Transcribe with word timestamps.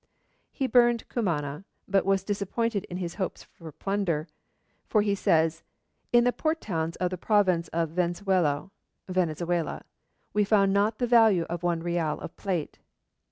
He 0.51 0.65
burned 0.65 1.07
Cumana, 1.09 1.63
but 1.87 2.07
was 2.07 2.23
disappointed 2.23 2.85
in 2.85 2.97
his 2.97 3.13
hopes 3.21 3.45
of 3.59 3.77
plunder, 3.77 4.27
for 4.87 5.03
he 5.03 5.13
says, 5.13 5.61
'In 6.11 6.23
the 6.23 6.33
port 6.33 6.59
towns 6.59 6.95
of 6.95 7.11
the 7.11 7.19
province 7.19 7.67
of 7.67 7.91
Vensuello 7.91 8.71
[Venezuela] 9.07 9.83
we 10.33 10.43
found 10.43 10.73
not 10.73 10.97
the 10.97 11.05
value 11.05 11.43
of 11.51 11.61
one 11.61 11.83
real 11.83 12.19
of 12.19 12.35
plate.' 12.35 12.79